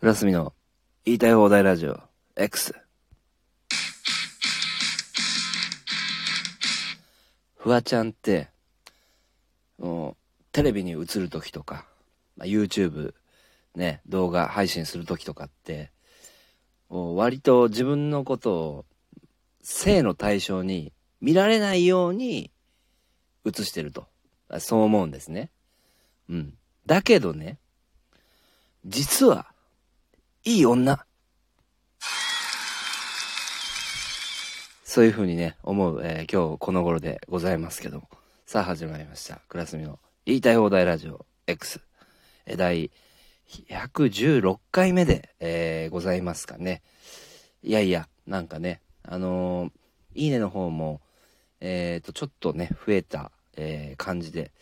[0.00, 0.54] 浦澄の
[1.04, 1.98] 言いたい放題ラジオ
[2.36, 2.72] X。
[7.56, 8.48] フワちゃんって、
[9.76, 10.16] もう、
[10.52, 11.84] テレビに映るときとか、
[12.36, 13.12] まあ、YouTube
[13.74, 15.90] ね、動画配信するときとかって、
[16.88, 18.84] もう割と自分のことを
[19.62, 22.52] 性の対象に見られないように
[23.44, 24.06] 映してると。
[24.60, 25.50] そう思うんですね。
[26.30, 26.54] うん。
[26.86, 27.58] だけどね、
[28.86, 29.52] 実は、
[30.44, 31.04] いい女。
[34.84, 38.08] そういう風にね、思う、えー今日この頃でございますけども。
[38.46, 39.40] さあ始まりました。
[39.48, 41.80] クラスミの言いたい放題ラジオ X。
[42.46, 42.90] え第
[43.68, 46.82] 116回目で、えーございますかね。
[47.64, 49.70] いやいや、なんかね、あのー
[50.14, 51.00] いいねの方も、
[51.60, 54.52] えっ、と、ちょっとね、増えた、え感じで、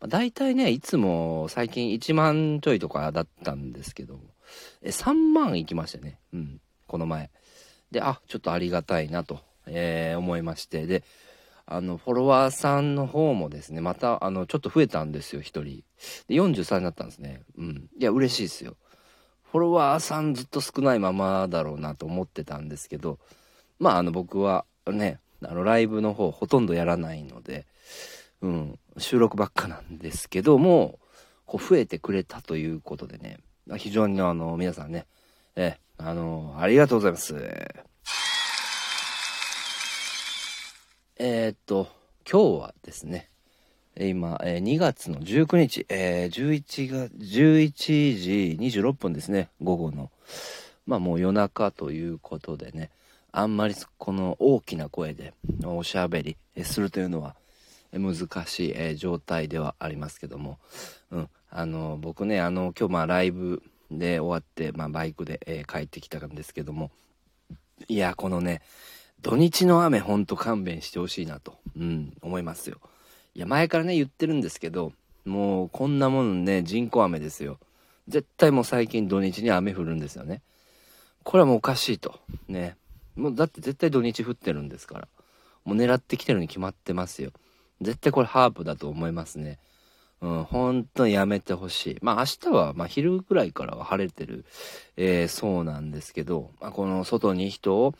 [0.00, 4.20] まあ、大体ね、いつも最近1万ちょいとかだったんですけども、
[4.82, 6.18] え3万いきましたね。
[6.32, 7.30] うん、この前。
[7.90, 11.04] で、あ、ちょっとありがたいなと、えー思いまして、で、
[11.66, 15.82] あの、フォロワーさんの方もですね、また、あの、ちょっと増えたんですよ、一人。
[16.28, 17.42] で、43になったんですね。
[17.58, 17.90] うん。
[17.98, 18.76] いや、嬉しいですよ。
[19.50, 23.18] フォロワーさんずっと少ないままだろうなと思ってたんですけど、
[23.78, 27.66] まあ、あの、僕はね、あの、ライブの方ほとんどやらないので、
[28.42, 30.98] うん、収録ばっかなんですけども、
[31.46, 33.38] こう増えてくれたということでね、
[33.76, 35.06] 非常にあの、皆さんね、
[35.56, 37.34] え、あの、ありがとうございます。
[41.18, 41.88] えーっと、
[42.30, 43.28] 今日はですね、
[43.98, 50.10] 今、えー2月の19日、えー11月、11時26分ですね、午後の。
[50.86, 52.90] まあもう夜中ということでね、
[53.32, 57.34] あんまりこの大きな声でおしゃべりするというのは
[57.92, 58.14] 難
[58.46, 60.58] しいえー状態ではありますけども、
[61.10, 66.90] うん、あの、僕ね、あの、今日まあライブで終わって、まあバイクで、えー帰ってきたんですけども、
[67.88, 68.62] いや、このね、
[69.22, 72.78] 土日の雨ほんと勘弁してほしいなと、うん、思いますよ。
[73.34, 74.92] いや、前からね、言ってるんですけど、
[75.24, 77.58] もうこんなもんね、人工雨ですよ。
[78.08, 80.42] 絶対もう最近土日に雨降るんですよね。
[81.24, 82.20] これはもうおかしいと。
[82.48, 82.76] ね。
[83.16, 85.08] もうだって絶対土日降ってるんですから。
[85.64, 87.32] もう狙ってきてるに決まってますよ。
[87.80, 89.58] 絶対これハープだと思いますね。
[90.26, 91.98] うん、本当にやめてほしい。
[92.02, 94.44] まあ明日は、まあ昼ぐらいからは晴れてる、
[94.96, 97.94] えーそうなんですけど、まあこの外に人を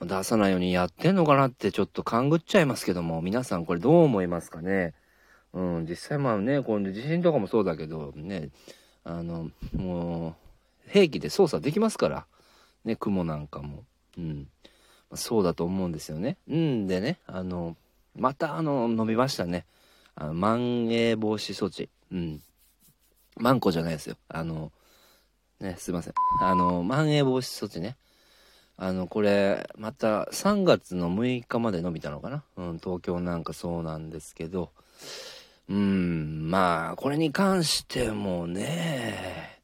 [0.00, 4.94] 出さないようにやってんのかなってちょっと勘ぐっちゃいますけども、皆さんこれどう思いますかね？
[5.52, 8.48] うん、実際まあね、この地震とかもそうだけど、ね、
[9.04, 10.36] あの、も
[10.86, 12.26] う、兵器で操作できますから、
[12.84, 13.84] ね、雲なんかも。
[14.18, 14.48] うん。
[15.10, 16.36] まあそうだと思うんですよね。
[16.48, 17.76] うんでね、あの、
[18.16, 19.66] またあの、伸びましたね。
[20.20, 21.88] あの、まん延防止措置。
[22.12, 22.42] うん。
[23.38, 24.16] マンコじゃないですよ。
[24.28, 24.70] あの、
[25.60, 26.14] ね、すいません。
[26.42, 27.96] あの、まん延防止措置ね。
[28.76, 32.44] あの、これ、また3月の6日まで伸びたのかな？
[32.56, 34.72] うん、東京なんかそうなんですけど、
[35.70, 39.58] うん、まあ、これに関してもね、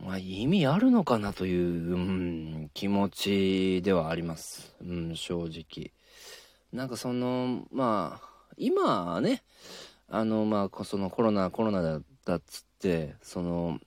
[0.00, 4.74] まあ、意味あるのかなという、うん、気持ちではあります。
[4.80, 5.92] うん、正直。
[6.72, 9.42] なんかその、まあ、今ね、
[10.08, 13.78] あの、まあ、そのコロナ、コロナだっつって、その、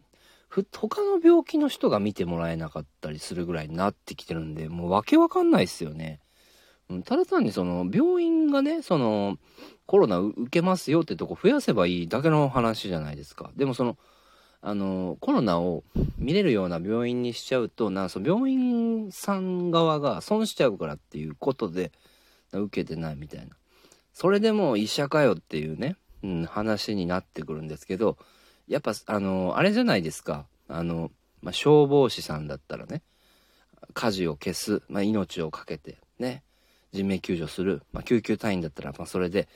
[0.71, 6.21] 他の病気の人が見てもらえなかったりするぐらいになってきてるんで、もうわけわかんないっすよね。
[7.03, 9.37] ただ単にその、病院がね、その、
[9.85, 13.51] コロナ受けますよってとこ増やせばいいだけの話じゃないですか。
[13.55, 13.97] でもその、
[14.61, 15.83] あの、コロナを
[16.17, 21.91] 見れるような病院にしちゃうと、なその病院さん側が損しちゃうからっていうことで、
[22.51, 23.55] 受けてないみたいな。
[24.15, 28.17] それでも医者かよっていうね、うん、話になってくるんですけど、
[28.65, 30.45] やっぱ、あの、あれじゃないですか。
[30.69, 31.11] あの、
[31.41, 33.03] まあ、消防士さんだったらね、
[33.93, 36.43] 火事を消す、まあ、命をかけて、ね、
[36.93, 39.49] 人命救助する、まあ、救急隊員だったら、まあ、それで、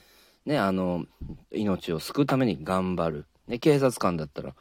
[0.44, 1.06] ね、あの、
[1.50, 3.26] 命を救うために頑張る。
[3.48, 4.54] ね、警察官だったら、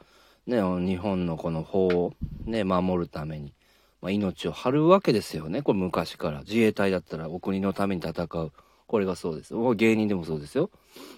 [0.47, 2.13] ね、日本のこの法を
[2.45, 3.53] ね、守るために、
[4.01, 5.61] まあ、命を張るわけですよね。
[5.61, 6.39] これ昔から。
[6.43, 8.53] 自衛隊だったらお国のために戦う。
[8.89, 9.53] これがそうです。
[9.75, 10.71] 芸人でもそうですよ。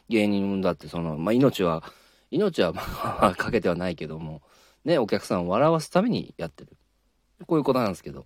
[0.09, 1.83] 芸人だってその、まあ、命は、
[2.29, 2.73] 命は
[3.37, 4.41] かけてはないけども、
[4.83, 6.75] ね、お客さんを笑わすためにやってる。
[7.47, 8.25] こういうことなんですけど。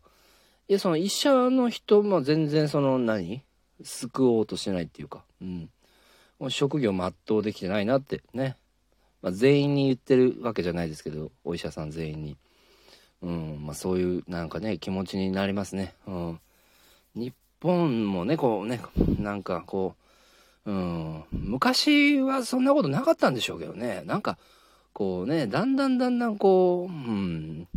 [0.68, 3.44] いや、その医者の人も全然その何？
[3.84, 5.70] 救おうとしてないっていうか、うん。
[6.40, 8.58] もう職業全うできてないなってね。
[9.22, 12.38] まあ、全員に言ってるわけじゃないですけど、お医者さん全員に。
[13.22, 15.94] うん、まあそういうなんかね、気持ちになりますね。
[16.08, 16.40] うん。
[17.14, 17.32] 日
[17.66, 18.80] 本もね、こうね、
[19.20, 19.96] なんかこ
[20.66, 24.04] う、うん、昔はそんなことなかったんでしょうけどね。
[24.06, 24.38] なんか、
[24.94, 27.68] こうね、だんだんだんだんこう、うん、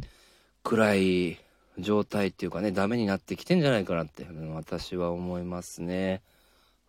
[0.63, 1.39] 暗い
[1.79, 6.23] 状態っていうかね、ダメになってきてんじゃないかなって、私は思いますね。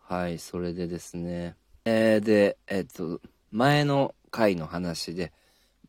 [0.00, 1.56] はい、それでですね。
[1.84, 3.20] えー、で、えっと、
[3.50, 5.32] 前の回の話で、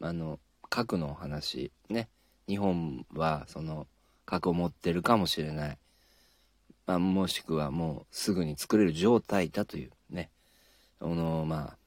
[0.01, 2.09] あの、核の話、ね。
[2.47, 3.87] 日本は、その、
[4.25, 5.77] 核を持ってるかもしれない。
[6.85, 10.29] まあ、もしくはもうすぐに作れる状態だというね。
[10.99, 11.77] この、まあ、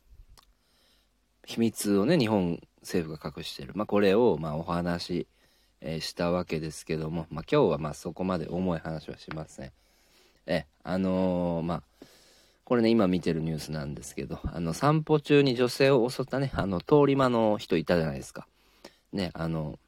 [1.45, 3.73] 秘密をね、日本政府が隠してる。
[3.75, 5.27] まあ、これを、まあ、お話、
[5.81, 9.73] えー、したわけですけども、まあ、今日はまあそこまで重い話はしません。
[10.47, 11.83] え、あのー、まあ、
[12.65, 18.47] これね、今見てるニュースなんですけど、あの、散歩中に女性を襲ったね、あの、通り魔の人いたじゃないですか。
[19.13, 19.79] ね、あの、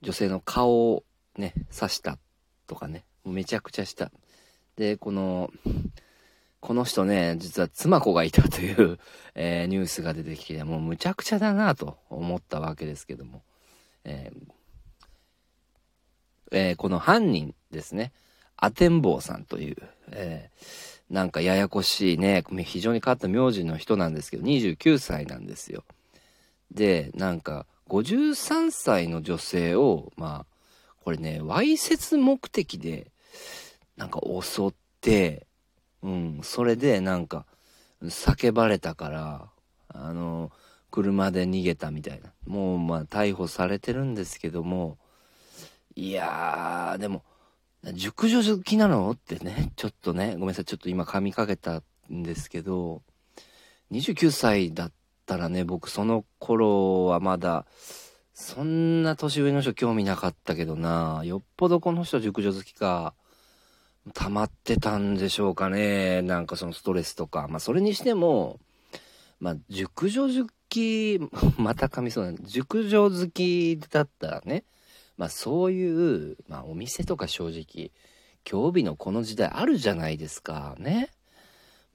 [0.00, 1.04] 女性の顔を
[1.36, 2.18] ね、刺した
[2.66, 4.10] とかね、めちゃくちゃした。
[4.76, 5.50] で、この、
[6.60, 8.98] この人ね、実は妻子がいたという、
[9.34, 13.42] えー、ニュースが出てきて、もうむちゃくちゃだなと思ったわけですけども、
[14.04, 14.54] えー
[16.52, 18.12] えー、この犯人ですね、
[18.56, 19.76] アテンボウさんという、
[20.12, 25.84] えー、なんかややこしいね、非常に変わった名字の人なんですけど、29歳なんですよ。
[26.70, 30.54] で、なんか、53歳の女性を、まあ、
[31.02, 33.10] これね、わいせつ目的で、
[33.96, 34.70] なんか襲っ
[35.00, 35.46] て、
[36.02, 37.46] うん、それでなんか、
[38.02, 39.50] 叫ばれたから、
[39.88, 40.50] あの、
[40.90, 42.32] 車で逃げたみたいな。
[42.46, 44.98] もうまあ逮捕されてるんですけども、
[45.96, 47.24] いやー、でも、
[47.94, 49.10] 熟女好きなの？
[49.10, 51.82] ってね、ちょっとね、ごめんなさい、ちょっと今噛みかけた
[52.12, 53.02] んですけど、
[53.92, 54.92] 29歳だっ
[55.26, 57.66] たらね、僕その頃はまだ、
[58.32, 63.14] そんな年上の人興味なかったけどな、よっぽどこの人熟女好きか、
[64.12, 66.20] 溜まってたんでしょうかね。
[66.22, 67.48] なんかそのストレスとか。
[67.48, 68.60] まあそれにしても、
[69.40, 71.18] まあ熟女好き、
[71.56, 74.64] また噛みそうな、熟女好きだったらね、
[75.16, 77.92] まあそういう、まあお店とか正直、
[78.50, 80.76] 今日日のこの時代あるじゃないですか。
[80.78, 81.10] ね。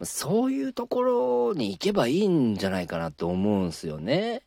[0.01, 4.41] そういうところに行けばいいんじゃないかなと思うんすよね。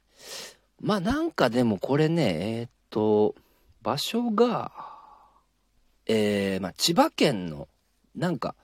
[0.81, 3.35] まあなんかでもこれね、えー、っと、
[3.83, 4.92] 場所が、
[6.13, 7.69] えー、まあ千葉県の、
[8.15, 8.55] なんか、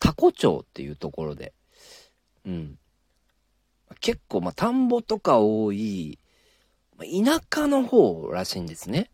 [0.00, 1.52] タコ町っていうところで、
[2.44, 2.78] うん。
[4.00, 6.18] 結構、まあ田んぼとか多い、
[6.98, 9.10] 田舎の方らしいんですね。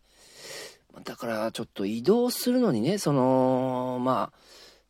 [1.03, 4.39] だからちょっと移動するのにね、その、まあ、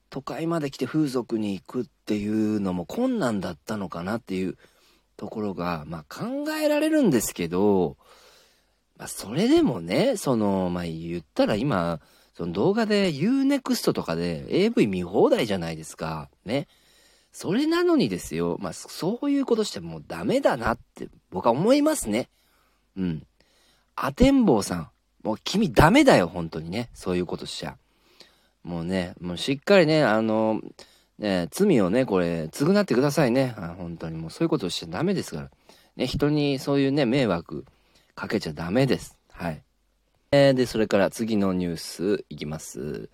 [0.10, 4.58] 都会まで来て風俗に行くっていうのも困難だったのかなっていう
[5.18, 7.98] ところが、まあ考えられるんですけど、
[8.98, 12.00] まあそれでもね、その、まあ言ったら今、
[12.34, 16.30] その動画で Unext とかで AV 見放題じゃないですか。
[16.46, 16.68] ね。
[17.32, 22.30] それなのにですよ、まあそういうことしてもうダメだなって僕は思いますね。
[22.96, 23.24] うん。
[23.96, 24.90] アテンボウさん。
[25.24, 26.90] もう君ダメだよ、本当にね。
[26.94, 27.78] そういうことしちゃ。
[28.64, 30.62] もうね、もうしっかりね、あの、
[31.20, 33.56] ね、罪をね、これ、償ってくださいね。
[33.58, 35.52] あ本当にもうそういうことしちゃダメですから。
[35.96, 37.66] ね、人にそういうね、迷惑
[38.18, 39.16] かけちゃダメです。
[39.32, 39.62] はい。
[40.32, 43.12] えー、で、それから次のニュースいきます。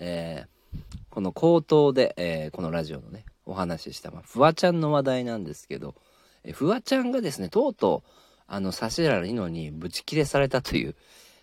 [0.00, 5.94] えー、この口頭で、えー、このラジオのね、お話しした、まあ、フワちゃんの話題なんですけど、
[6.42, 8.10] えフワちゃんがですね、とうとう、
[8.48, 10.96] あの、指原莉乃にブチ切れされたという、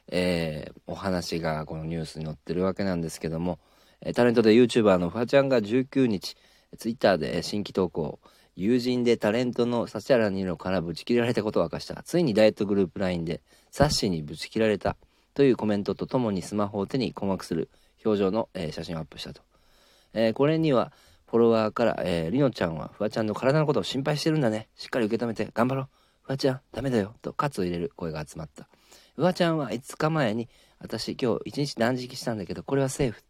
[0.09, 3.57] えー、お話がこのニュースに載ってるわけなんですけども、
[4.01, 6.35] えタレントで YouTuber のフワちゃんが19日、
[6.77, 8.19] Twitter で新規投稿、
[8.59, 12.01] 友人でタレントの指原莉乃からブチ切られたことを明かした。
[12.01, 14.97] ついにダイエットグループ LINE でサッシにブチ切られた
[15.35, 17.69] というコメントとともにスマホを手に困惑する
[18.03, 19.43] 表情の、えー、写真をアップしたと。
[20.13, 20.91] えー、これには
[21.27, 24.69] フォロワーから、えー、りのちゃんはフワちゃんの体のことを心配してるんだね。
[24.75, 25.87] しっかり受け止めて頑張ろう。
[26.23, 28.67] フワちゃん、ダメだよ、と喝を入れる声が集まった。
[29.15, 30.49] フワちゃんは5日前に、
[30.79, 33.26] 私今日1日断食したんだけど、これはセーフ。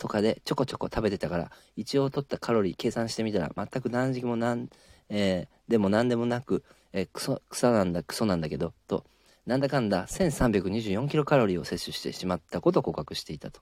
[0.00, 4.70] とかでちょこちょこ食べてたから、一応取ったカロリー計算してみたら、全く断食もなん、
[5.10, 6.64] えー、でも何でもなく、
[6.94, 9.04] えー、クソ、草なんだ、クソなんだけど、と、
[9.44, 13.60] なんだかんだ1324キロカロリーを摂取してしまったことを告白していたと。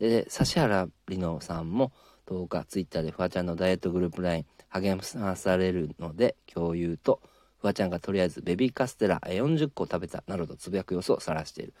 [0.00, 1.92] で、指原莉乃さんも
[2.26, 7.20] 10日、ツイッターでフワちゃんのダイエットグループ LINE 励まされるので共有と、
[7.60, 11.74] フワちゃんがとりあえずベビーカステラ40個食べたなどとつぶやく様子を晒している。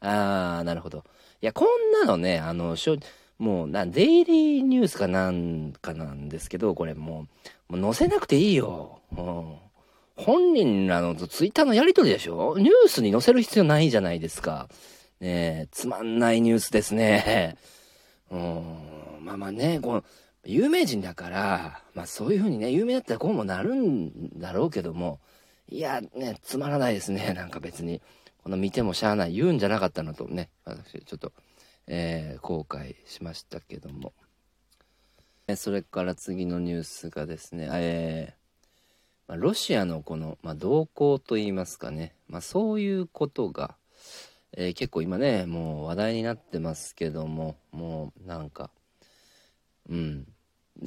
[0.00, 1.04] あー、なるほど。
[1.40, 2.96] いや、こんなのね、あの、しょ
[3.38, 7.26] もうな、デイリーニュースかなんかなんですけど、これも
[7.68, 9.00] う、もう載せなくていいよ。
[9.16, 9.56] うん、
[10.16, 12.56] 本人らのツイッターのやりとりでしょ？
[12.58, 14.68] ニュースに載せる必要ないじゃないですか。
[15.20, 17.56] ねえつまんないニュースですね。
[18.30, 18.64] うん、
[19.20, 20.04] まあまあね、この、
[20.44, 25.20] 有名人だから、まあそういう風にね、有名だったらこうもなるんだろうけども、
[25.68, 27.32] いや、ね、つまらないですね。
[27.34, 28.00] なんか別に。
[28.42, 29.32] この見てもしゃあない。
[29.32, 31.32] 言うんじゃなかったなとね、私、ちょっと、
[31.86, 34.12] えー、後悔しましたけども。
[35.56, 43.76] それから次のニュースがですね、えー、まあ、ロシアのこの、まあ、動向といいますかね、まあ、そういうことが、
[44.56, 48.70] えー、結構今ね、もう話題になってますけども、もうなんか、
[49.90, 50.26] うん、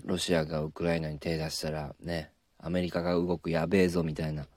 [0.05, 4.47] ロシアがウクライナに手出したらね、アメリカが動くやべえぞみたいな、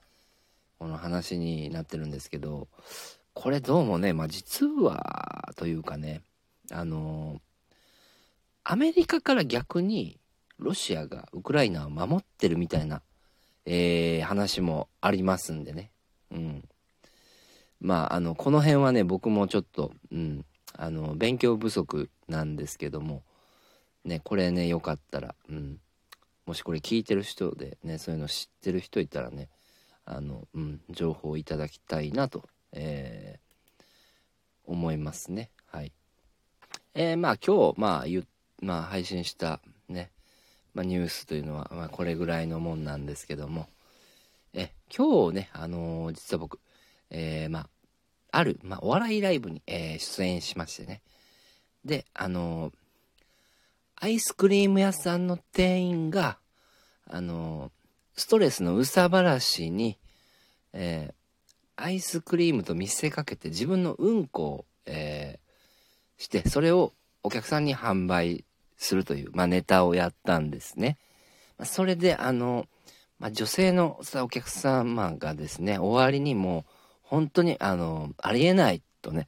[0.79, 2.67] この話になってるんですけど、
[3.33, 6.21] これどうもね、まあ実はというかね、
[6.69, 7.41] あの
[8.63, 10.19] アメリカから逆に
[10.59, 13.01] ロシアがウクライナを守ってるみたいな、
[13.65, 15.91] えー、話もありますんでね。
[16.31, 16.63] うん。
[17.79, 20.45] まあ、あの、この辺はね、僕もちょっと、うん、
[20.77, 23.23] あの、勉強不足なんですけども、
[24.05, 25.79] ね、これね、よかったら、うん。
[26.45, 29.49] もしこれ聞いてる人でね、そういうの知ってる人いたらね、
[30.05, 33.83] あの、うん、情報をいただきたいなと、えー、
[34.65, 35.49] 思いますね。
[35.65, 35.91] はい。
[36.93, 38.25] えー、まあ今日、まあ言、
[38.61, 40.11] まあ配信したね、
[40.73, 43.67] まあニュースというのは、まあこれぐらいのもんなんですけども、
[44.53, 46.59] え、今日ね、あのー、実は僕、
[47.09, 47.69] えー、まあ、
[48.31, 51.01] ある、まあお笑いライブに、えー、出演しましてね。
[51.85, 52.73] で、あのー
[54.03, 56.39] アイスクリーム屋さんの店員が、
[57.07, 57.71] あの、
[58.15, 59.99] ストレスのうさばらしに、
[60.73, 61.13] え、
[61.75, 65.39] アイスクリームと見せかけて自分のうんこを、え、
[66.21, 68.45] して、それをお客さんに販売
[68.77, 70.97] するという、まあ、ネタをやったんですね。
[71.57, 72.67] まあ、それで、あの、
[73.19, 76.63] まあ、女性のさ、お客様がですね、終わりにもう、
[77.01, 79.27] 本当に、あの、ありえないとね、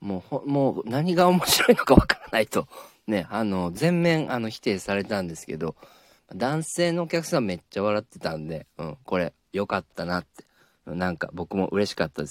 [0.00, 2.68] もう、もう何が面白いのかわからないと
[3.06, 5.76] ね、あの、全面、あの、否定されたんですけど、
[6.34, 10.44] 男性のお客さんめっちゃ笑ってたんで、うん、これ、良かったなって。
[10.86, 12.24] なんか僕も嬉しかったで